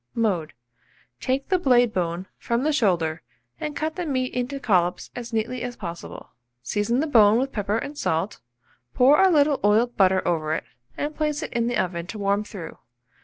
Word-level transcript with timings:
Mode. 0.15 0.53
Take 1.19 1.49
the 1.49 1.59
blade 1.59 1.93
bone 1.93 2.25
from 2.39 2.63
the 2.63 2.73
shoulder, 2.73 3.21
and 3.59 3.75
cut 3.75 3.97
the 3.97 4.05
meat 4.07 4.33
into 4.33 4.59
collops 4.59 5.11
as 5.15 5.31
neatly 5.31 5.61
as 5.61 5.75
possible. 5.75 6.31
Season 6.63 7.01
the 7.01 7.05
bone 7.05 7.37
with 7.37 7.51
pepper 7.51 7.77
and 7.77 7.95
salt, 7.95 8.39
pour 8.95 9.21
a 9.21 9.29
little 9.29 9.59
oiled 9.63 9.95
butter 9.97 10.27
over 10.27 10.55
it, 10.55 10.63
and 10.97 11.15
place 11.15 11.43
it 11.43 11.53
in 11.53 11.67
the 11.67 11.77
oven 11.77 12.07
to 12.07 12.17
warm 12.17 12.43
through. 12.43 12.79